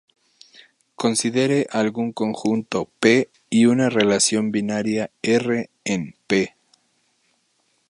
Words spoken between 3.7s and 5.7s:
relación binaria "R"